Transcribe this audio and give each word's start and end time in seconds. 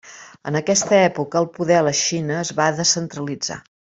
En 0.51 0.55
aquesta 0.59 0.95
època, 1.09 1.41
el 1.43 1.47
poder 1.59 1.83
la 1.89 1.93
Xina 2.01 2.39
es 2.45 2.53
va 2.61 2.71
descentralitzar. 2.81 3.61